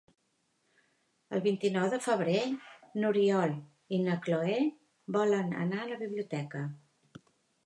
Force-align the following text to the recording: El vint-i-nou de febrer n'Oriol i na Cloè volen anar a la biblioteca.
El 1.37 1.43
vint-i-nou 1.43 1.85
de 1.91 1.99
febrer 2.05 2.39
n'Oriol 3.03 3.53
i 3.99 4.01
na 4.07 4.17
Cloè 4.25 4.57
volen 5.19 5.55
anar 5.67 5.85
a 5.85 5.89
la 5.93 6.01
biblioteca. 6.05 6.65